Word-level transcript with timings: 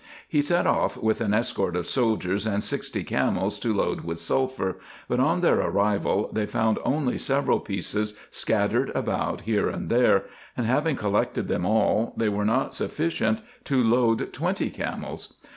He 0.27 0.41
set 0.41 0.65
off 0.65 0.97
with 0.97 1.21
an 1.21 1.31
escort 1.31 1.75
of 1.75 1.85
soldiers, 1.85 2.47
and 2.47 2.63
sixty 2.63 3.03
camels 3.03 3.59
to 3.59 3.71
load 3.71 4.01
with 4.01 4.19
sulphur, 4.19 4.79
but 5.07 5.19
on 5.19 5.41
their 5.41 5.59
arrival, 5.59 6.27
they 6.33 6.47
found 6.47 6.79
only 6.83 7.19
several 7.19 7.59
pieces 7.59 8.15
scattered 8.31 8.91
about 8.95 9.41
here 9.41 9.69
and 9.69 9.91
there, 9.91 10.23
and 10.57 10.65
having 10.65 10.95
collected 10.95 11.47
them 11.47 11.67
all, 11.67 12.15
they 12.17 12.29
were 12.29 12.45
not 12.45 12.73
sufficient 12.73 13.41
to 13.65 13.83
load 13.83 14.33
twenty 14.33 14.71
camels. 14.71 15.35